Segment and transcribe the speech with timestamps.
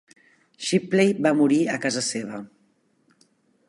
[0.69, 2.43] Shipley va morir a casa seva.